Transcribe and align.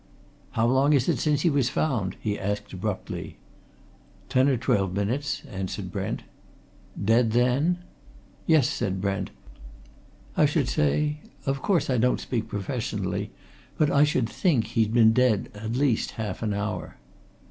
"How 0.53 0.65
long 0.65 0.93
is 0.93 1.07
it 1.07 1.19
since 1.19 1.41
he 1.41 1.49
was 1.51 1.69
found?" 1.69 2.15
he 2.19 2.39
asked 2.39 2.73
abruptly. 2.73 3.37
"Ten 4.29 4.49
or 4.49 4.57
twelve 4.57 4.95
minutes," 4.95 5.43
answered 5.47 5.91
Brent. 5.91 6.23
"Dead 7.05 7.33
then?" 7.33 7.83
"Yes," 8.47 8.67
said 8.67 8.99
Brent. 8.99 9.29
"I 10.35 10.47
should 10.47 10.67
say 10.67 11.19
of 11.45 11.61
course, 11.61 11.87
I 11.87 11.99
don't 11.99 12.19
speak 12.19 12.47
professionally 12.47 13.29
but 13.77 13.91
I 13.91 14.03
should 14.03 14.27
think 14.27 14.69
he'd 14.69 14.91
been 14.91 15.13
dead 15.13 15.51
at 15.53 15.73
least 15.75 16.13
half 16.17 16.41
an 16.41 16.55
hour." 16.55 16.97